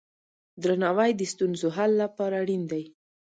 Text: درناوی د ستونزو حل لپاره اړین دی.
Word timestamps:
درناوی 0.61 1.11
د 1.15 1.21
ستونزو 1.33 1.67
حل 1.75 1.91
لپاره 2.03 2.35
اړین 2.43 2.63
دی. 2.71 2.83